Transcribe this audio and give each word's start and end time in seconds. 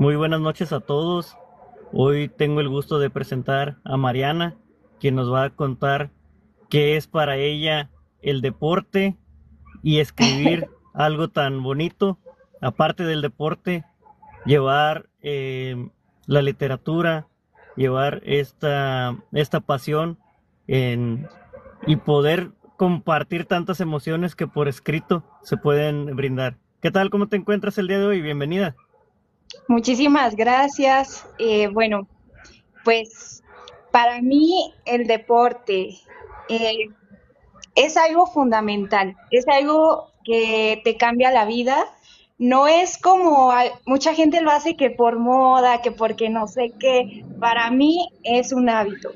Muy 0.00 0.16
buenas 0.16 0.40
noches 0.40 0.72
a 0.72 0.80
todos. 0.80 1.36
Hoy 1.92 2.30
tengo 2.30 2.62
el 2.62 2.70
gusto 2.70 2.98
de 2.98 3.10
presentar 3.10 3.76
a 3.84 3.98
Mariana, 3.98 4.56
quien 4.98 5.14
nos 5.14 5.30
va 5.30 5.44
a 5.44 5.50
contar 5.50 6.10
qué 6.70 6.96
es 6.96 7.06
para 7.06 7.36
ella 7.36 7.90
el 8.22 8.40
deporte 8.40 9.18
y 9.82 9.98
escribir 9.98 10.68
algo 10.94 11.28
tan 11.28 11.62
bonito. 11.62 12.18
Aparte 12.62 13.04
del 13.04 13.20
deporte, 13.20 13.84
llevar 14.46 15.10
eh, 15.20 15.90
la 16.24 16.40
literatura, 16.40 17.26
llevar 17.76 18.22
esta, 18.24 19.18
esta 19.32 19.60
pasión 19.60 20.16
en, 20.66 21.28
y 21.86 21.96
poder 21.96 22.52
compartir 22.78 23.44
tantas 23.44 23.80
emociones 23.80 24.34
que 24.34 24.46
por 24.46 24.66
escrito 24.66 25.24
se 25.42 25.58
pueden 25.58 26.16
brindar. 26.16 26.56
¿Qué 26.80 26.90
tal? 26.90 27.10
¿Cómo 27.10 27.28
te 27.28 27.36
encuentras 27.36 27.76
el 27.76 27.86
día 27.86 27.98
de 27.98 28.06
hoy? 28.06 28.22
Bienvenida. 28.22 28.76
Muchísimas 29.68 30.36
gracias. 30.36 31.26
Eh, 31.38 31.68
bueno, 31.68 32.06
pues 32.84 33.42
para 33.90 34.20
mí 34.20 34.72
el 34.84 35.06
deporte 35.06 35.98
eh, 36.48 36.88
es 37.74 37.96
algo 37.96 38.26
fundamental, 38.26 39.16
es 39.30 39.46
algo 39.48 40.10
que 40.24 40.80
te 40.84 40.96
cambia 40.96 41.30
la 41.30 41.44
vida. 41.44 41.86
No 42.38 42.66
es 42.66 42.96
como 42.96 43.52
mucha 43.84 44.14
gente 44.14 44.40
lo 44.40 44.50
hace 44.50 44.76
que 44.76 44.90
por 44.90 45.18
moda, 45.18 45.82
que 45.82 45.92
porque 45.92 46.30
no 46.30 46.46
sé 46.46 46.72
qué. 46.78 47.24
Para 47.38 47.70
mí 47.70 48.08
es 48.22 48.52
un 48.52 48.70
hábito. 48.70 49.12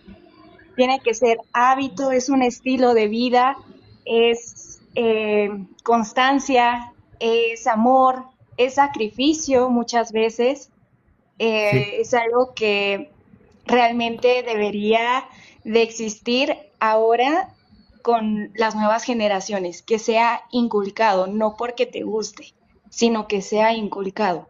Tiene 0.76 1.00
que 1.00 1.14
ser 1.14 1.38
hábito, 1.52 2.10
es 2.10 2.28
un 2.28 2.42
estilo 2.42 2.92
de 2.94 3.08
vida, 3.08 3.56
es 4.04 4.82
eh, 4.94 5.48
constancia, 5.82 6.92
es 7.18 7.66
amor, 7.66 8.24
es 8.56 8.74
sacrificio 8.74 9.70
muchas 9.70 10.12
veces, 10.12 10.70
eh, 11.38 12.00
es 12.00 12.14
algo 12.14 12.54
que 12.54 13.10
realmente 13.66 14.42
debería 14.42 15.24
de 15.64 15.82
existir 15.82 16.56
ahora 16.78 17.54
con 18.02 18.50
las 18.54 18.74
nuevas 18.74 19.04
generaciones, 19.04 19.82
que 19.82 19.98
sea 19.98 20.42
inculcado, 20.50 21.26
no 21.26 21.56
porque 21.56 21.86
te 21.86 22.02
guste, 22.02 22.52
sino 22.90 23.26
que 23.26 23.40
sea 23.40 23.72
inculcado. 23.72 24.46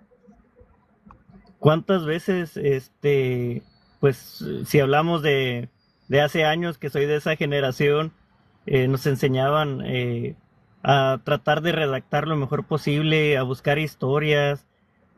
¿Cuántas 1.60 2.05
veces, 2.05 2.56
este, 2.56 3.62
pues, 4.00 4.44
si 4.66 4.80
hablamos 4.80 5.22
de, 5.22 5.69
de 6.08 6.20
hace 6.20 6.44
años, 6.44 6.78
que 6.78 6.91
soy 6.91 7.06
de 7.06 7.16
esa 7.16 7.36
generación, 7.36 8.12
eh, 8.66 8.88
nos 8.88 9.06
enseñaban 9.06 9.82
eh, 9.84 10.36
a 10.84 11.18
tratar 11.24 11.62
de 11.62 11.72
redactar 11.72 12.28
lo 12.28 12.36
mejor 12.36 12.64
posible, 12.64 13.38
a 13.38 13.42
buscar 13.42 13.78
historias, 13.78 14.66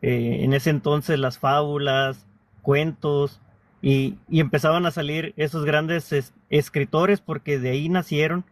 eh, 0.00 0.39
en 0.42 0.55
ese 0.55 0.70
entonces 0.70 1.19
las 1.19 1.39
fábulas, 1.41 2.27
cuentos, 2.62 3.42
y, 3.83 4.17
empezaban 4.31 4.86
a 4.86 4.92
salir 4.92 5.34
esos 5.36 5.64
grandes 5.64 6.33
escritores 6.50 7.20
porque 7.20 7.58
de 7.58 7.70
ahí 7.70 7.89
nacieron 7.89 8.45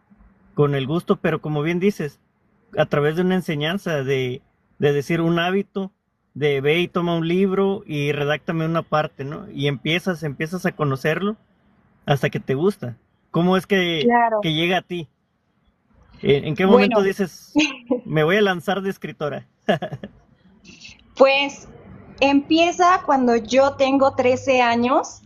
con 0.53 0.75
el 0.75 0.87
gusto, 0.87 1.15
pero 1.15 1.41
como 1.41 1.63
bien 1.63 1.79
dices, 1.79 2.19
a 2.77 2.85
través 2.85 3.15
de 3.15 3.21
una 3.21 3.35
enseñanza, 3.35 4.03
de, 4.03 4.41
de 4.77 4.93
decir 4.93 5.21
un 5.21 5.39
hábito, 5.39 5.91
de 6.33 6.59
ve 6.59 6.79
y 6.81 6.89
toma 6.89 7.15
un 7.15 7.27
libro 7.29 7.83
y 7.85 8.11
redáctame 8.11 8.65
una 8.65 8.81
parte, 8.81 9.23
¿no? 9.23 9.49
Y 9.51 9.67
empiezas, 9.67 10.21
empiezas 10.23 10.65
a 10.65 10.73
conocerlo 10.73 11.37
hasta 12.05 12.29
que 12.29 12.41
te 12.41 12.55
gusta. 12.55 12.97
¿Cómo 13.31 13.55
es 13.55 13.65
que, 13.65 14.05
que 14.41 14.53
llega 14.53 14.79
a 14.79 14.81
ti? 14.81 15.07
¿En 16.21 16.55
qué 16.55 16.65
momento 16.65 17.01
dices, 17.01 17.53
me 18.05 18.23
voy 18.23 18.37
a 18.37 18.41
lanzar 18.41 18.81
de 18.81 18.89
escritora? 18.89 19.47
pues 21.17 21.67
empieza 22.19 23.01
cuando 23.05 23.35
yo 23.35 23.73
tengo 23.73 24.15
13 24.15 24.61
años 24.61 25.21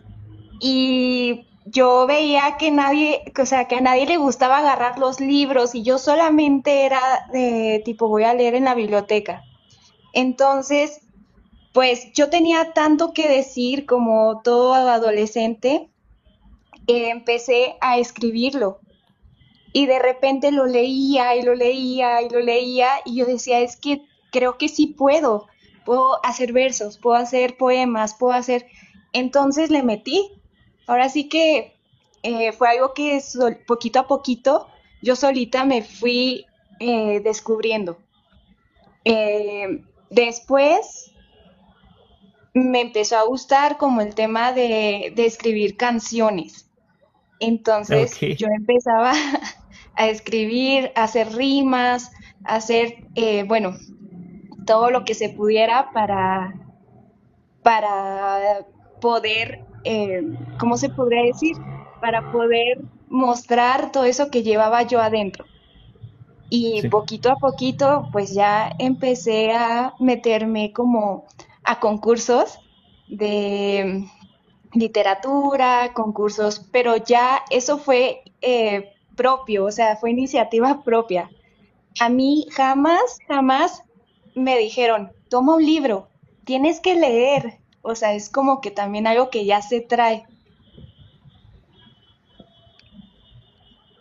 y 0.60 1.46
yo 1.66 2.08
veía 2.08 2.58
que 2.58 2.72
nadie, 2.72 3.32
o 3.40 3.46
sea, 3.46 3.68
que 3.68 3.76
a 3.76 3.82
nadie 3.82 4.08
le 4.08 4.18
gustaba 4.18 4.60
agarrar 4.60 4.98
los 4.98 5.20
libros 5.20 5.76
y 5.76 5.84
yo 5.84 5.98
solamente 5.98 6.86
era 6.86 7.00
de 7.32 7.82
tipo 7.86 8.08
voy 8.08 8.24
a 8.24 8.34
leer 8.34 8.56
en 8.56 8.66
la 8.66 8.76
biblioteca. 8.76 9.44
Entonces, 10.14 11.02
pues 11.74 12.12
yo 12.14 12.30
tenía 12.30 12.74
tanto 12.74 13.14
que 13.14 13.30
decir 13.30 13.86
como 13.86 14.42
todo 14.44 14.74
adolescente, 14.74 15.90
que 16.88 17.12
empecé 17.12 17.76
a 17.82 18.00
escribirlo 18.00 18.80
y 19.74 19.86
de 19.86 20.00
repente 20.00 20.52
lo 20.52 20.66
leía 20.66 21.36
y 21.36 21.44
lo 21.44 21.54
leía 21.56 22.22
y 22.22 22.30
lo 22.30 22.40
leía 22.40 22.90
y 23.06 23.18
yo 23.18 23.26
decía, 23.26 23.60
es 23.60 23.76
que 23.76 24.02
creo 24.32 24.58
que 24.58 24.68
sí 24.68 24.88
puedo, 24.88 25.48
puedo 25.86 26.24
hacer 26.26 26.54
versos, 26.54 26.98
puedo 26.98 27.18
hacer 27.18 27.58
poemas, 27.58 28.16
puedo 28.16 28.34
hacer... 28.34 28.68
Entonces 29.12 29.72
le 29.72 29.82
metí. 29.82 30.32
Ahora 30.86 31.10
sí 31.10 31.30
que 31.30 31.76
eh, 32.22 32.52
fue 32.52 32.70
algo 32.70 32.94
que 32.94 33.22
poquito 33.66 34.00
a 34.00 34.08
poquito 34.08 34.68
yo 35.02 35.16
solita 35.16 35.66
me 35.66 35.82
fui 35.82 36.46
eh, 36.80 37.22
descubriendo. 37.22 37.98
Eh, 39.06 39.84
después 40.10 41.12
me 42.54 42.82
empezó 42.82 43.18
a 43.18 43.24
gustar 43.24 43.78
como 43.78 44.02
el 44.02 44.16
tema 44.16 44.52
de, 44.52 45.14
de 45.16 45.26
escribir 45.26 45.78
canciones. 45.78 46.70
Entonces 47.40 48.20
yo 48.20 48.48
empezaba 48.48 49.14
a 50.00 50.08
escribir, 50.08 50.94
a 50.96 51.04
hacer 51.04 51.34
rimas, 51.36 52.12
a 52.46 52.56
hacer, 52.56 53.06
eh, 53.16 53.44
bueno, 53.44 53.76
todo 54.66 54.92
lo 54.92 55.04
que 55.04 55.14
se 55.14 55.28
pudiera 55.28 55.92
para, 55.92 56.54
para 57.64 58.66
poder, 59.02 59.66
eh, 59.84 60.24
¿cómo 60.58 60.78
se 60.78 60.88
podría 60.88 61.24
decir? 61.24 61.58
Para 62.00 62.32
poder 62.32 62.80
mostrar 63.10 63.92
todo 63.92 64.06
eso 64.06 64.32
que 64.32 64.42
llevaba 64.42 64.84
yo 64.84 65.02
adentro. 65.02 65.44
Y 66.50 66.88
poquito 66.88 67.30
a 67.30 67.36
poquito, 67.36 68.08
pues 68.14 68.34
ya 68.34 68.72
empecé 68.80 69.52
a 69.52 69.96
meterme 70.00 70.72
como 70.72 71.26
a 71.66 71.82
concursos 71.82 72.58
de 73.10 74.06
literatura, 74.72 75.92
concursos, 75.94 76.66
pero 76.72 76.96
ya 76.96 77.44
eso 77.50 77.78
fue 77.78 78.24
eh, 78.42 78.94
propio, 79.20 79.66
o 79.66 79.72
sea, 79.72 79.98
fue 79.98 80.12
iniciativa 80.12 80.82
propia. 80.82 81.30
A 82.00 82.08
mí 82.08 82.48
jamás, 82.52 83.18
jamás 83.28 83.84
me 84.34 84.58
dijeron, 84.58 85.12
toma 85.28 85.58
un 85.58 85.66
libro, 85.66 86.08
tienes 86.46 86.80
que 86.80 86.96
leer, 86.96 87.60
o 87.82 87.96
sea, 87.96 88.14
es 88.14 88.30
como 88.30 88.62
que 88.62 88.72
también 88.72 89.08
algo 89.08 89.30
que 89.30 89.44
ya 89.44 89.62
se 89.62 89.82
trae. 89.82 90.26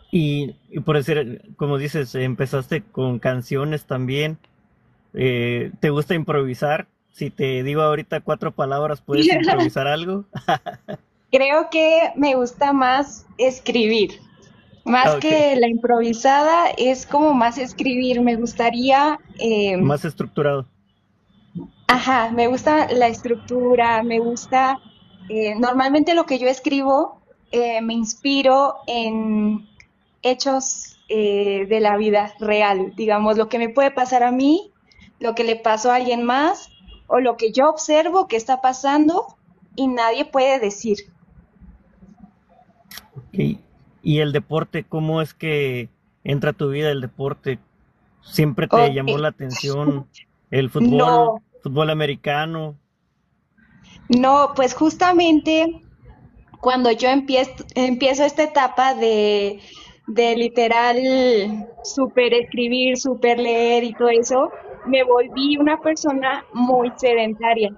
Y, 0.09 0.55
por 0.85 0.95
decir, 0.95 1.53
como 1.57 1.77
dices, 1.77 2.15
empezaste 2.15 2.81
con 2.81 3.19
canciones 3.19 3.83
también. 3.83 4.37
Eh, 5.13 5.71
¿Te 5.81 5.89
gusta 5.89 6.15
improvisar? 6.15 6.87
Si 7.11 7.29
te 7.29 7.61
digo 7.63 7.81
ahorita 7.81 8.21
cuatro 8.21 8.53
palabras, 8.53 9.01
¿puedes 9.01 9.27
improvisar 9.33 9.85
algo? 9.85 10.23
Creo 11.31 11.69
que 11.69 12.11
me 12.15 12.35
gusta 12.35 12.71
más 12.71 13.27
escribir. 13.37 14.28
Más 14.89 15.17
que 15.17 15.55
la 15.55 15.67
improvisada, 15.67 16.71
es 16.75 17.05
como 17.05 17.33
más 17.33 17.57
escribir. 17.59 18.21
Me 18.21 18.35
gustaría... 18.35 19.19
Eh, 19.37 19.77
más 19.77 20.03
estructurado. 20.03 20.65
Ajá, 21.87 22.31
me 22.31 22.47
gusta 22.47 22.91
la 22.91 23.07
estructura, 23.07 24.01
me 24.01 24.19
gusta... 24.19 24.79
Eh, 25.29 25.53
normalmente 25.55 26.15
lo 26.15 26.25
que 26.25 26.39
yo 26.39 26.47
escribo 26.47 27.21
eh, 27.51 27.81
me 27.81 27.93
inspiro 27.93 28.77
en 28.87 29.67
hechos 30.23 30.97
de 31.07 31.79
la 31.81 31.97
vida 31.97 32.35
real, 32.39 32.93
digamos, 32.95 33.35
lo 33.35 33.49
que 33.49 33.57
me 33.57 33.69
puede 33.69 33.89
pasar 33.89 34.21
a 34.21 34.31
mí, 34.31 34.71
lo 35.19 35.33
que 35.33 35.43
le 35.43 35.55
pasó 35.55 35.91
a 35.91 35.95
alguien 35.95 36.23
más 36.23 36.69
o 37.07 37.19
lo 37.19 37.35
que 37.35 37.51
yo 37.51 37.67
observo 37.67 38.27
que 38.27 38.37
está 38.37 38.61
pasando 38.61 39.25
y 39.75 39.87
nadie 39.87 40.25
puede 40.25 40.59
decir. 40.59 40.97
¿Y 44.01 44.19
el 44.19 44.31
deporte, 44.31 44.83
cómo 44.83 45.21
es 45.21 45.33
que 45.33 45.89
entra 46.23 46.51
a 46.51 46.53
tu 46.53 46.69
vida 46.69 46.91
el 46.91 47.01
deporte? 47.01 47.59
¿Siempre 48.21 48.67
te 48.67 48.93
llamó 48.93 49.17
la 49.17 49.29
atención 49.29 50.07
el 50.51 50.69
fútbol, 50.69 51.41
fútbol 51.61 51.89
americano? 51.89 52.75
No, 54.09 54.53
pues 54.55 54.73
justamente 54.73 55.81
cuando 56.61 56.91
yo 56.91 57.09
empiezo, 57.09 57.63
empiezo 57.75 58.23
esta 58.23 58.43
etapa 58.43 58.93
de, 58.93 59.59
de 60.07 60.35
literal 60.35 61.67
super 61.83 62.33
escribir, 62.33 62.97
super 62.97 63.39
leer 63.39 63.83
y 63.83 63.93
todo 63.93 64.09
eso, 64.09 64.51
me 64.85 65.03
volví 65.03 65.57
una 65.57 65.79
persona 65.79 66.45
muy 66.53 66.91
sedentaria. 66.97 67.73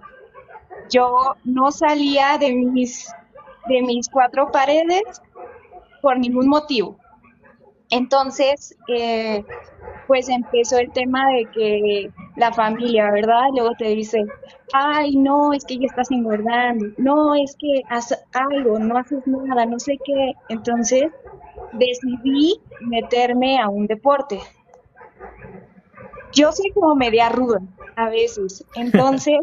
Yo 0.90 1.36
no 1.44 1.72
salía 1.72 2.38
de 2.38 2.54
mis, 2.54 3.12
de 3.68 3.82
mis 3.82 4.10
cuatro 4.10 4.52
paredes 4.52 5.04
por 6.02 6.18
ningún 6.20 6.48
motivo. 6.48 6.98
Entonces, 7.90 8.76
eh, 8.88 9.44
pues 10.08 10.30
empezó 10.30 10.78
el 10.78 10.92
tema 10.92 11.30
de 11.32 11.46
que 11.54 12.10
la 12.36 12.52
familia, 12.54 13.12
¿verdad? 13.12 13.50
Luego 13.54 13.72
te 13.78 13.90
dice, 13.90 14.26
ay, 14.74 15.16
no, 15.16 15.54
es 15.54 15.66
que 15.66 15.78
ya 15.78 15.86
estás 15.86 16.10
engordando, 16.12 16.86
no, 16.98 17.36
es 17.36 17.56
que 17.60 17.82
haz 17.90 18.18
algo, 18.34 18.80
no 18.80 18.98
haces 18.98 19.26
nada, 19.26 19.66
no 19.66 19.80
sé 19.80 19.98
qué. 20.04 20.34
Entonces 20.50 21.04
decidí 21.74 22.60
meterme 22.82 23.60
a 23.60 23.70
un 23.70 23.88
deporte. 23.88 24.40
Yo 26.34 26.52
soy 26.52 26.72
como 26.72 26.96
media 26.96 27.30
ruda 27.30 27.60
a 27.96 28.10
veces, 28.10 28.66
entonces 28.76 29.40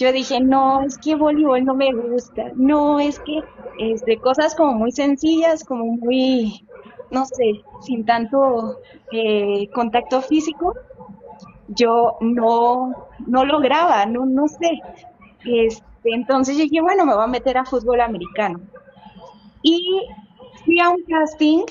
yo 0.00 0.12
dije, 0.12 0.40
no, 0.40 0.80
es 0.80 0.96
que 0.96 1.14
voleibol 1.14 1.62
no 1.62 1.74
me 1.74 1.92
gusta, 1.92 2.44
no, 2.54 2.98
es 2.98 3.20
que 3.20 3.42
es 3.78 4.02
de 4.06 4.16
cosas 4.16 4.54
como 4.54 4.72
muy 4.72 4.92
sencillas, 4.92 5.62
como 5.62 5.84
muy, 5.84 6.66
no 7.10 7.26
sé, 7.26 7.60
sin 7.82 8.06
tanto 8.06 8.78
eh, 9.12 9.68
contacto 9.74 10.22
físico, 10.22 10.74
yo 11.68 12.16
no, 12.22 13.08
no 13.26 13.44
lograba, 13.44 14.06
no, 14.06 14.24
no 14.24 14.48
sé. 14.48 14.80
Este, 15.44 15.84
entonces 16.04 16.56
dije, 16.56 16.80
bueno, 16.80 17.04
me 17.04 17.14
voy 17.14 17.24
a 17.24 17.26
meter 17.26 17.58
a 17.58 17.66
fútbol 17.66 18.00
americano. 18.00 18.58
Y 19.62 20.06
fui 20.64 20.80
a 20.80 20.88
un 20.88 21.02
casting 21.04 21.64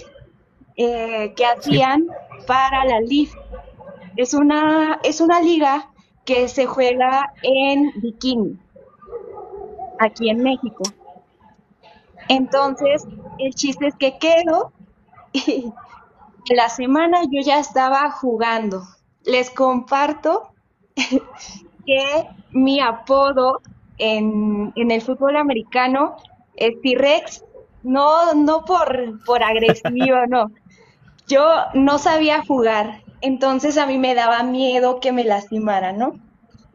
eh, 0.78 1.34
que 1.36 1.46
hacían 1.46 2.06
para 2.46 2.86
la 2.86 3.02
LIF. 3.02 3.34
Es 4.16 4.36
una, 4.36 5.00
es 5.04 5.20
una 5.20 5.42
liga 5.42 5.90
que 6.30 6.48
se 6.48 6.68
juega 6.68 7.34
en 7.42 7.92
bikini, 7.96 8.56
aquí 9.98 10.30
en 10.30 10.44
México. 10.44 10.84
Entonces, 12.28 13.08
el 13.40 13.56
chiste 13.56 13.88
es 13.88 13.96
que 13.96 14.20
quedo 14.20 14.72
y 15.34 15.74
la 16.54 16.70
semana 16.70 17.24
yo 17.32 17.42
ya 17.42 17.58
estaba 17.58 18.12
jugando. 18.12 18.84
Les 19.26 19.50
comparto 19.50 20.52
que 21.88 22.28
mi 22.52 22.80
apodo 22.80 23.62
en, 23.98 24.72
el 24.76 25.02
fútbol 25.02 25.36
americano 25.36 26.16
es 26.56 26.80
T-Rex, 26.84 27.44
no, 27.82 28.36
no 28.36 28.66
por, 28.66 29.26
por 29.26 29.42
agresivo, 29.42 30.28
no. 30.28 30.52
Yo 31.28 31.44
no 31.74 31.98
sabía 31.98 32.44
jugar, 32.46 33.02
entonces 33.22 33.78
a 33.78 33.86
mí 33.86 33.98
me 33.98 34.16
daba 34.16 34.44
miedo 34.44 35.00
que 35.00 35.12
me 35.12 35.24
lastimara, 35.24 35.92
¿no? 35.92 36.20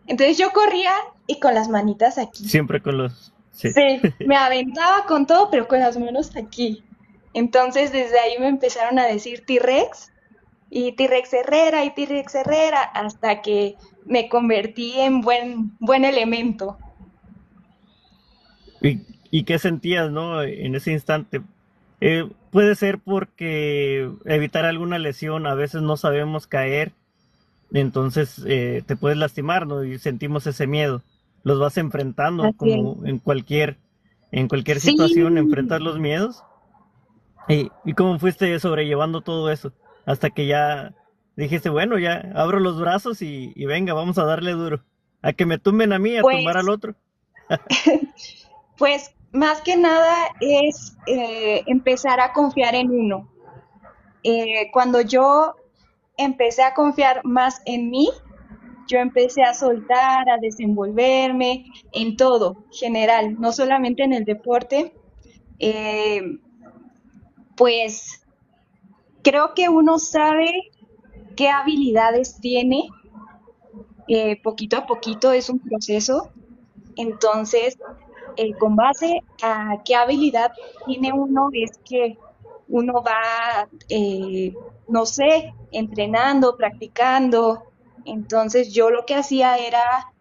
Entonces 0.06 0.38
yo 0.38 0.50
corría 0.52 0.92
y 1.26 1.40
con 1.40 1.54
las 1.54 1.68
manitas 1.68 2.18
aquí. 2.18 2.48
Siempre 2.48 2.82
con 2.82 2.98
los... 2.98 3.32
Sí. 3.50 3.70
sí, 3.72 4.00
me 4.26 4.36
aventaba 4.36 5.06
con 5.06 5.26
todo, 5.26 5.50
pero 5.50 5.68
con 5.68 5.78
las 5.78 5.98
manos 5.98 6.34
aquí. 6.36 6.82
Entonces 7.32 7.92
desde 7.92 8.18
ahí 8.18 8.38
me 8.38 8.48
empezaron 8.48 8.98
a 8.98 9.06
decir 9.06 9.44
T-Rex 9.46 10.12
y 10.70 10.92
T-Rex 10.92 11.32
Herrera 11.32 11.84
y 11.84 11.94
T-Rex 11.94 12.34
Herrera 12.34 12.82
hasta 12.82 13.42
que 13.42 13.76
me 14.04 14.28
convertí 14.28 14.98
en 14.98 15.20
buen, 15.20 15.76
buen 15.78 16.04
elemento. 16.04 16.78
¿Y, 18.82 19.00
y 19.30 19.44
qué 19.44 19.58
sentías, 19.58 20.10
no? 20.10 20.42
En 20.42 20.74
ese 20.74 20.92
instante, 20.92 21.40
eh, 22.00 22.28
puede 22.54 22.76
ser 22.76 23.00
porque 23.00 24.08
evitar 24.26 24.64
alguna 24.64 25.00
lesión, 25.00 25.48
a 25.48 25.54
veces 25.54 25.82
no 25.82 25.96
sabemos 25.96 26.46
caer, 26.46 26.92
entonces 27.72 28.44
eh, 28.46 28.84
te 28.86 28.94
puedes 28.94 29.18
lastimar, 29.18 29.66
¿no? 29.66 29.82
Y 29.82 29.98
sentimos 29.98 30.46
ese 30.46 30.68
miedo. 30.68 31.02
Los 31.42 31.58
vas 31.58 31.78
enfrentando 31.78 32.52
como 32.52 33.04
en 33.06 33.18
cualquier, 33.18 33.78
en 34.30 34.46
cualquier 34.46 34.78
situación, 34.78 35.36
enfrentar 35.36 35.82
los 35.82 35.98
miedos. 35.98 36.44
¿Y, 37.48 37.72
¿Y 37.84 37.94
cómo 37.94 38.20
fuiste 38.20 38.56
sobrellevando 38.60 39.20
todo 39.20 39.50
eso? 39.50 39.72
Hasta 40.06 40.30
que 40.30 40.46
ya 40.46 40.94
dijiste, 41.34 41.70
bueno, 41.70 41.98
ya 41.98 42.30
abro 42.36 42.60
los 42.60 42.78
brazos 42.78 43.20
y, 43.20 43.52
venga, 43.66 43.94
vamos 43.94 44.16
a 44.16 44.24
darle 44.26 44.52
duro. 44.52 44.84
A 45.22 45.32
que 45.32 45.44
me 45.44 45.58
tumben 45.58 45.92
a 45.92 45.98
mí, 45.98 46.16
a 46.16 46.22
tumbar 46.22 46.56
al 46.56 46.68
otro. 46.68 46.94
pues 48.78 49.12
más 49.34 49.60
que 49.62 49.76
nada 49.76 50.14
es 50.40 50.96
eh, 51.06 51.64
empezar 51.66 52.20
a 52.20 52.32
confiar 52.32 52.76
en 52.76 52.90
uno. 52.90 53.28
Eh, 54.22 54.70
cuando 54.72 55.00
yo 55.00 55.56
empecé 56.16 56.62
a 56.62 56.72
confiar 56.72 57.20
más 57.24 57.60
en 57.66 57.90
mí, 57.90 58.08
yo 58.86 58.98
empecé 58.98 59.42
a 59.42 59.52
soltar, 59.52 60.28
a 60.30 60.38
desenvolverme 60.40 61.66
en 61.92 62.16
todo, 62.16 62.64
general, 62.70 63.38
no 63.40 63.50
solamente 63.50 64.04
en 64.04 64.12
el 64.12 64.24
deporte. 64.24 64.94
Eh, 65.58 66.38
pues 67.56 68.24
creo 69.22 69.52
que 69.54 69.68
uno 69.68 69.98
sabe 69.98 70.52
qué 71.34 71.48
habilidades 71.48 72.38
tiene, 72.40 72.88
poquito 74.44 74.76
a 74.76 74.86
poquito 74.86 75.32
es 75.32 75.50
un 75.50 75.58
proceso, 75.58 76.30
entonces 76.96 77.78
eh, 78.36 78.54
con 78.54 78.76
base 78.76 79.22
a 79.42 79.78
qué 79.84 79.94
habilidad 79.94 80.52
tiene 80.86 81.12
uno 81.12 81.48
es 81.52 81.78
que 81.84 82.18
uno 82.68 83.02
va, 83.02 83.68
eh, 83.88 84.54
no 84.88 85.06
sé, 85.06 85.52
entrenando, 85.72 86.56
practicando. 86.56 87.62
Entonces 88.04 88.72
yo 88.72 88.90
lo 88.90 89.06
que 89.06 89.14
hacía 89.14 89.56
era 89.56 90.12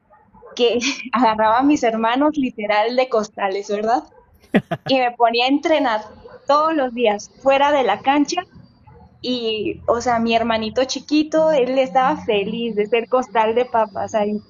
que 0.56 0.80
agarraba 1.12 1.60
a 1.60 1.64
mis 1.64 1.84
hermanos 1.84 2.32
literal 2.36 2.96
de 2.96 3.10
costales, 3.10 3.70
¿verdad? 3.70 4.04
Y 4.88 5.00
me 5.00 5.12
ponía 5.12 5.46
a 5.46 5.50
entrenar 5.50 6.02
todos 6.46 6.76
los 6.76 6.94
días 6.94 7.32
fuera 7.42 7.72
de 7.72 7.84
la 7.84 8.00
cancha. 8.00 8.42
Y, 9.22 9.82
o 9.88 10.02
sea, 10.02 10.20
mi 10.20 10.36
hermanito 10.36 10.84
chiquito, 10.84 11.52
él 11.52 11.80
estaba 11.80 12.18
feliz 12.18 12.76
de 12.76 12.86
ser 12.88 13.08
costal 13.08 13.56
de 13.56 13.66
papas 13.66 14.14
ahí. 14.14 14.42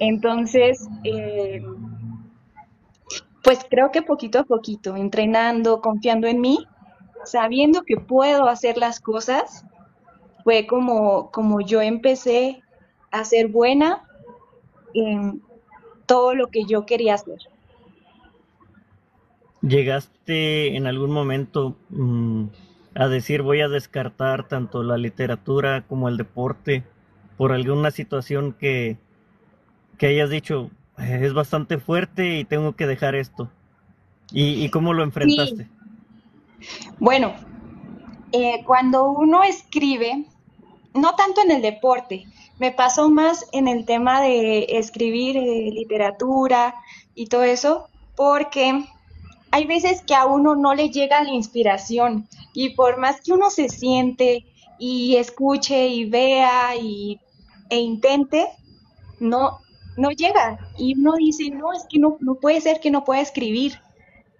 Entonces, 0.00 0.88
eh, 1.04 1.62
pues 3.42 3.60
creo 3.68 3.90
que 3.90 4.02
poquito 4.02 4.40
a 4.40 4.44
poquito, 4.44 4.96
entrenando, 4.96 5.80
confiando 5.80 6.26
en 6.26 6.40
mí, 6.40 6.66
sabiendo 7.24 7.82
que 7.82 7.96
puedo 7.96 8.48
hacer 8.48 8.76
las 8.78 9.00
cosas, 9.00 9.64
fue 10.44 10.66
como, 10.66 11.30
como 11.30 11.60
yo 11.60 11.80
empecé 11.82 12.62
a 13.10 13.24
ser 13.24 13.48
buena 13.48 14.04
en 14.94 15.42
todo 16.06 16.34
lo 16.34 16.48
que 16.48 16.64
yo 16.64 16.86
quería 16.86 17.14
hacer. 17.14 17.38
¿Llegaste 19.60 20.76
en 20.76 20.86
algún 20.86 21.12
momento 21.12 21.76
mm, 21.90 22.46
a 22.94 23.08
decir 23.08 23.42
voy 23.42 23.60
a 23.60 23.68
descartar 23.68 24.48
tanto 24.48 24.82
la 24.82 24.96
literatura 24.96 25.84
como 25.86 26.08
el 26.08 26.16
deporte 26.16 26.82
por 27.36 27.52
alguna 27.52 27.90
situación 27.92 28.52
que, 28.52 28.96
que 29.98 30.06
hayas 30.08 30.30
dicho, 30.30 30.70
es 30.98 31.32
bastante 31.34 31.78
fuerte 31.78 32.38
y 32.38 32.44
tengo 32.44 32.74
que 32.76 32.86
dejar 32.86 33.14
esto. 33.14 33.50
¿Y, 34.30 34.68
cómo 34.70 34.94
lo 34.94 35.02
enfrentaste? 35.02 35.68
Bueno, 36.98 37.34
eh, 38.32 38.62
cuando 38.64 39.10
uno 39.10 39.42
escribe, 39.42 40.24
no 40.94 41.14
tanto 41.16 41.42
en 41.42 41.50
el 41.50 41.62
deporte, 41.62 42.24
me 42.58 42.70
pasó 42.70 43.10
más 43.10 43.46
en 43.52 43.68
el 43.68 43.84
tema 43.84 44.22
de 44.22 44.66
escribir 44.70 45.36
eh, 45.36 45.70
literatura 45.70 46.74
y 47.14 47.26
todo 47.26 47.42
eso, 47.42 47.88
porque 48.16 48.84
hay 49.50 49.66
veces 49.66 50.02
que 50.02 50.14
a 50.14 50.24
uno 50.24 50.54
no 50.54 50.74
le 50.74 50.88
llega 50.88 51.22
la 51.22 51.30
inspiración 51.30 52.26
y 52.54 52.70
por 52.70 52.98
más 52.98 53.20
que 53.20 53.32
uno 53.32 53.50
se 53.50 53.68
siente 53.68 54.46
y 54.78 55.16
escuche 55.16 55.88
y 55.88 56.06
vea 56.06 56.74
y, 56.80 57.20
e 57.68 57.78
intente, 57.78 58.48
no, 59.20 59.60
no 59.96 60.10
llega. 60.10 60.58
Y 60.78 60.98
uno 60.98 61.14
dice, 61.14 61.50
no, 61.50 61.72
es 61.72 61.86
que 61.88 61.98
no, 61.98 62.16
no 62.20 62.36
puede 62.36 62.60
ser 62.60 62.80
que 62.80 62.90
no 62.90 63.04
pueda 63.04 63.20
escribir. 63.20 63.80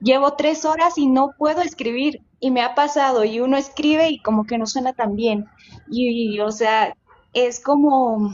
Llevo 0.01 0.33
tres 0.35 0.65
horas 0.65 0.99
y 0.99 1.07
no 1.07 1.33
puedo 1.39 1.63
escribir. 1.63 2.23
Y 2.41 2.51
me 2.51 2.63
ha 2.63 2.75
pasado, 2.75 3.25
y 3.25 3.41
uno 3.41 3.57
escribe 3.57 4.11
y 4.11 4.19
como 4.21 4.45
que 4.45 4.59
no 4.59 4.67
suena 4.67 4.93
tan 4.93 5.15
bien. 5.15 5.47
Y, 5.89 6.41
o 6.41 6.51
sea, 6.51 6.97
es 7.33 7.61
como, 7.61 8.31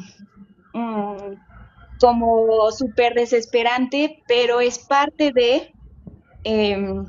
mm, 0.72 1.34
como 2.00 2.70
súper 2.70 3.14
desesperante, 3.14 4.22
pero 4.26 4.60
es 4.60 4.78
parte 4.78 5.30
de 5.32 5.74
em, 6.44 7.04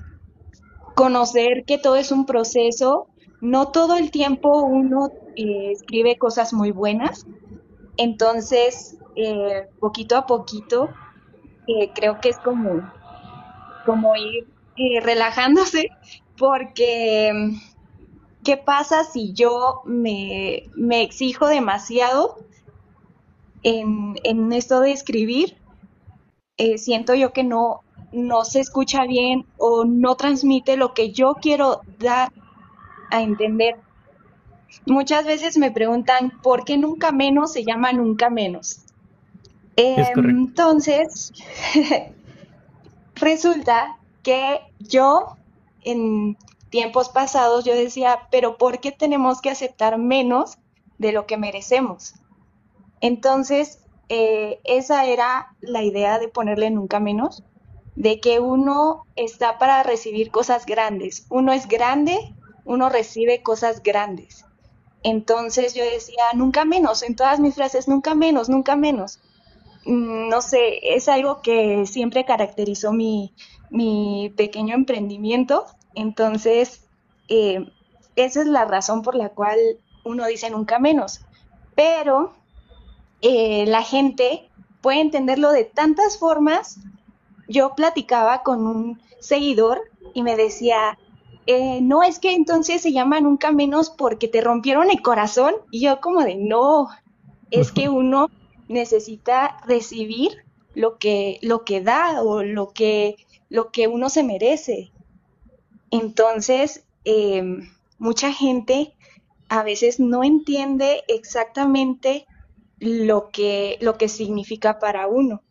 conocer 0.95 1.63
que 1.65 1.77
todo 1.77 1.95
es 1.95 2.11
un 2.11 2.25
proceso. 2.25 3.07
No 3.39 3.71
todo 3.71 3.95
el 3.95 4.11
tiempo 4.11 4.63
uno 4.63 5.09
eh, 5.37 5.71
escribe 5.71 6.17
cosas 6.17 6.51
muy 6.51 6.71
buenas. 6.71 7.25
Entonces, 7.95 8.97
eh, 9.21 9.67
poquito 9.81 10.15
a 10.15 10.25
poquito, 10.25 10.89
eh, 11.67 11.91
creo 11.93 12.21
que 12.21 12.29
es 12.29 12.39
como, 12.39 12.89
como 13.85 14.15
ir 14.15 14.47
eh, 14.77 15.01
relajándose, 15.01 15.89
porque 16.37 17.51
¿qué 18.45 18.55
pasa 18.55 19.03
si 19.03 19.33
yo 19.33 19.81
me, 19.83 20.69
exijo 21.01 21.47
demasiado 21.47 22.37
en, 23.63 24.15
en, 24.23 24.53
esto 24.53 24.79
de 24.79 24.93
escribir? 24.93 25.57
siento 26.75 27.15
yo 27.15 27.31
que 27.31 27.45
no, 27.45 27.81
no 28.11 28.43
se 28.43 28.59
escucha 28.59 29.05
bien 29.05 29.45
o 29.57 29.85
no 29.85 30.15
transmite 30.15 30.75
lo 30.75 30.93
que 30.93 31.11
yo 31.11 31.35
quiero 31.41 31.81
dar 31.99 32.31
a 33.11 33.21
entender. 33.21 33.75
muchas 34.85 35.25
veces 35.25 35.57
me 35.57 35.71
preguntan 35.71 36.31
por 36.41 36.63
qué 36.63 36.77
nunca 36.77 37.11
menos 37.11 37.53
se 37.53 37.63
llama 37.63 37.91
nunca 37.91 38.29
menos. 38.29 38.85
Entonces, 39.79 41.31
resulta 43.15 43.97
que 44.23 44.59
yo 44.79 45.37
en 45.81 46.37
tiempos 46.69 47.09
pasados 47.09 47.65
yo 47.65 47.73
decía, 47.73 48.27
pero 48.31 48.57
¿por 48.57 48.79
qué 48.79 48.91
tenemos 48.91 49.41
que 49.41 49.49
aceptar 49.49 49.97
menos 49.97 50.57
de 50.97 51.11
lo 51.11 51.25
que 51.25 51.37
merecemos? 51.37 52.13
Entonces, 53.01 53.79
eh, 54.09 54.59
esa 54.63 55.05
era 55.05 55.55
la 55.61 55.83
idea 55.83 56.19
de 56.19 56.27
ponerle 56.27 56.69
nunca 56.69 56.99
menos, 56.99 57.43
de 57.95 58.19
que 58.19 58.39
uno 58.39 59.05
está 59.15 59.57
para 59.57 59.83
recibir 59.83 60.31
cosas 60.31 60.65
grandes. 60.65 61.25
Uno 61.29 61.53
es 61.53 61.67
grande, 61.67 62.17
uno 62.65 62.89
recibe 62.89 63.41
cosas 63.41 63.81
grandes. 63.83 64.45
Entonces 65.03 65.73
yo 65.73 65.83
decía, 65.83 66.23
nunca 66.33 66.65
menos, 66.65 67.03
en 67.03 67.15
todas 67.15 67.39
mis 67.39 67.55
frases, 67.55 67.87
nunca 67.87 68.15
menos, 68.15 68.49
nunca 68.49 68.75
menos. 68.75 69.19
Mm, 69.89 70.29
no 70.29 70.41
sé, 70.43 70.95
es 70.95 71.09
algo 71.09 71.41
que 71.41 71.83
siempre 71.87 72.23
caracterizó 72.23 72.93
mi, 72.93 73.33
mi 73.71 74.31
pequeño 74.37 74.75
emprendimiento. 74.75 75.65
Entonces, 75.95 76.85
eh, 77.27 77.71
esa 78.15 78.41
es 78.41 78.47
la 78.47 78.65
razón 78.65 79.01
por 79.01 79.15
la 79.15 79.29
cual 79.29 79.57
uno 80.05 80.27
dice 80.27 80.51
nunca 80.51 80.77
menos. 80.77 81.21
Pero 81.75 82.33
eh, 83.21 83.65
la 83.67 83.81
gente 83.81 84.47
puede 84.81 85.01
entenderlo 85.01 85.51
de 85.51 85.63
tantas 85.63 86.19
formas. 86.19 86.77
Yo 87.47 87.73
platicaba 87.75 88.43
con 88.43 88.67
un 88.67 89.01
seguidor 89.19 89.81
y 90.13 90.21
me 90.21 90.35
decía, 90.35 90.99
eh, 91.47 91.81
no 91.81 92.03
es 92.03 92.19
que 92.19 92.35
entonces 92.35 92.83
se 92.83 92.91
llama 92.91 93.21
nunca 93.21 93.51
menos 93.51 93.89
porque 93.89 94.27
te 94.27 94.41
rompieron 94.41 94.91
el 94.91 95.01
corazón. 95.01 95.55
Y 95.71 95.81
yo 95.81 95.99
como 95.99 96.21
de, 96.21 96.35
no, 96.35 96.89
es 97.49 97.71
que 97.71 97.89
uno 97.89 98.29
necesita 98.69 99.57
recibir 99.67 100.45
lo 100.75 100.97
que, 100.97 101.39
lo 101.41 101.65
que 101.65 101.81
da 101.81 102.21
o 102.23 102.43
lo 102.43 102.69
que, 102.69 103.17
lo 103.49 103.71
que 103.71 103.87
uno 103.87 104.09
se 104.09 104.23
merece. 104.23 104.91
Entonces, 105.91 106.85
em, 107.03 107.69
mucha 107.97 108.31
gente 108.31 108.93
a 109.49 109.63
veces 109.63 109.99
no 109.99 110.23
entiende 110.23 111.03
exactamente 111.07 112.27
lo 112.79 113.29
que, 113.29 113.77
lo 113.81 113.97
que 113.97 114.07
significa 114.07 114.79
para 114.79 115.07
uno. 115.07 115.41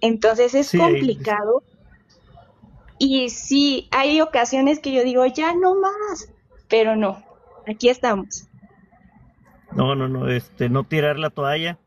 Entonces 0.00 0.54
es 0.54 0.70
complicado. 0.70 1.62
Y 2.98 3.30
sí, 3.30 3.88
hay 3.90 4.20
ocasiones 4.20 4.78
que 4.78 4.92
yo 4.92 5.02
digo, 5.02 5.24
ya 5.26 5.54
no 5.54 5.74
más, 5.74 6.30
pero 6.68 6.96
no, 6.96 7.22
aquí 7.66 7.88
estamos. 7.88 8.46
No, 9.76 9.94
no, 9.94 10.08
no, 10.08 10.28
este, 10.28 10.70
no 10.70 10.84
tirar 10.84 11.18
la 11.18 11.28
toalla. 11.28 11.78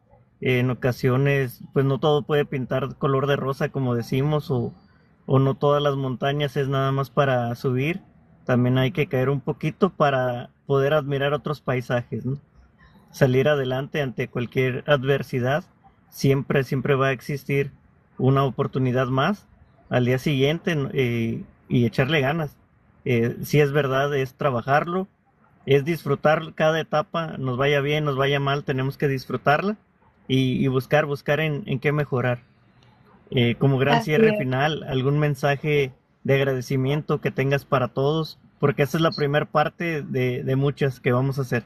En 0.42 0.70
ocasiones, 0.70 1.62
pues 1.74 1.86
no 1.86 2.00
todo 2.00 2.22
puede 2.22 2.46
pintar 2.46 2.96
color 2.98 3.26
de 3.26 3.36
rosa, 3.36 3.70
como 3.70 3.96
decimos, 3.96 4.52
o, 4.52 4.74
o 5.26 5.40
no 5.40 5.56
todas 5.56 5.82
las 5.82 5.96
montañas 5.96 6.56
es 6.56 6.68
nada 6.70 6.92
más 6.92 7.10
para 7.10 7.54
subir. 7.56 8.02
También 8.46 8.78
hay 8.78 8.92
que 8.92 9.08
caer 9.08 9.30
un 9.30 9.42
poquito 9.42 9.90
para 9.90 10.52
poder 10.68 10.94
admirar 10.94 11.34
otros 11.34 11.62
paisajes, 11.62 12.26
salir 13.12 13.50
adelante 13.50 14.04
ante 14.04 14.28
cualquier 14.28 14.84
adversidad. 14.88 15.64
Siempre, 16.10 16.64
siempre 16.64 16.94
va 16.94 17.08
a 17.08 17.12
existir 17.12 17.72
una 18.20 18.44
oportunidad 18.44 19.08
más 19.08 19.48
al 19.90 20.06
día 20.06 20.20
siguiente 20.20 20.78
eh, 20.94 21.44
y 21.68 21.86
echarle 21.86 22.22
ganas. 22.22 22.56
Eh, 23.04 23.38
si 23.42 23.60
es 23.60 23.72
verdad, 23.72 24.16
es 24.16 24.36
trabajarlo, 24.36 25.08
es 25.70 25.86
disfrutar 25.86 26.56
cada 26.56 26.80
etapa, 26.80 27.38
nos 27.38 27.56
vaya 27.56 27.80
bien, 27.80 28.04
nos 28.04 28.18
vaya 28.18 28.40
mal, 28.40 28.64
tenemos 28.64 28.98
que 28.98 29.08
disfrutarla 29.08 29.78
y, 30.28 30.68
buscar, 30.68 31.06
buscar 31.06 31.40
en, 31.40 31.80
qué 31.80 31.92
mejorar. 31.92 32.40
Eh, 33.30 33.54
como 33.54 33.78
gran 33.78 34.04
cierre 34.04 34.36
final, 34.40 34.82
algún 34.82 35.20
mensaje 35.20 35.92
de 36.24 36.34
agradecimiento 36.34 37.22
que 37.22 37.30
tengas 37.30 37.66
para 37.66 37.90
todos, 37.90 38.40
porque 38.60 38.82
esa 38.82 38.98
es 38.98 39.04
la 39.04 39.12
primera 39.12 39.46
parte 39.46 40.02
de, 40.02 40.42
de 40.42 40.56
muchas 40.56 41.00
que 41.00 41.12
vamos 41.12 41.38
a 41.38 41.44
hacer. 41.44 41.64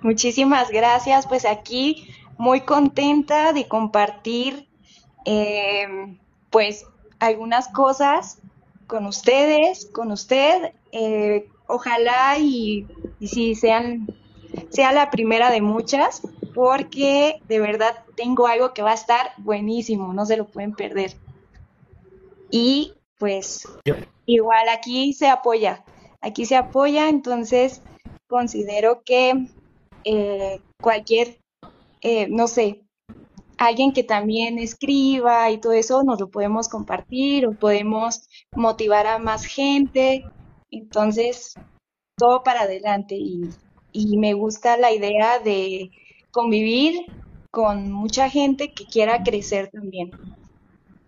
Muchísimas 0.00 0.70
gracias. 0.70 1.26
Pues 1.26 1.46
aquí 1.46 2.08
muy 2.38 2.60
contenta 2.60 3.52
de 3.52 3.66
compartir 3.66 4.68
em, 5.24 6.16
pues 6.48 6.86
algunas 7.18 7.66
cosas 7.66 8.38
con 8.86 9.04
ustedes, 9.04 9.86
con 9.86 10.12
usted. 10.12 10.74
Eh, 10.92 11.48
ojalá 11.68 12.38
y, 12.38 12.86
si 13.20 13.54
sean 13.54 14.06
sea 14.70 14.92
la 14.92 15.10
primera 15.10 15.50
de 15.50 15.60
muchas, 15.60 16.22
porque 16.54 17.40
de 17.46 17.60
verdad 17.60 18.04
tengo 18.16 18.46
algo 18.46 18.74
que 18.74 18.82
va 18.82 18.90
a 18.90 18.94
estar 18.94 19.32
buenísimo, 19.38 20.12
no 20.12 20.26
se 20.26 20.36
lo 20.36 20.46
pueden 20.46 20.72
perder. 20.74 21.14
Y 22.50 22.94
pues 23.18 23.68
igual 24.26 24.68
aquí 24.68 25.12
se 25.12 25.28
apoya, 25.28 25.84
aquí 26.20 26.46
se 26.46 26.56
apoya, 26.56 27.08
entonces 27.08 27.82
considero 28.26 29.02
que 29.04 29.48
eh, 30.04 30.60
cualquier, 30.80 31.38
eh, 32.00 32.26
no 32.28 32.48
sé, 32.48 32.82
alguien 33.58 33.92
que 33.92 34.04
también 34.04 34.58
escriba 34.58 35.50
y 35.50 35.58
todo 35.58 35.72
eso, 35.72 36.02
nos 36.04 36.18
lo 36.20 36.30
podemos 36.30 36.68
compartir 36.68 37.46
o 37.46 37.52
podemos 37.52 38.28
motivar 38.54 39.06
a 39.06 39.18
más 39.18 39.44
gente. 39.44 40.24
Entonces, 40.70 41.54
todo 42.16 42.42
para 42.42 42.62
adelante 42.62 43.16
y, 43.16 43.48
me 44.18 44.34
gusta 44.34 44.76
la 44.76 44.92
idea 44.92 45.38
de 45.38 45.90
convivir 46.30 47.06
con 47.50 47.90
mucha 47.90 48.28
gente 48.30 48.72
que 48.72 48.84
quiera 48.84 49.22
crecer 49.22 49.70
también. 49.70 50.10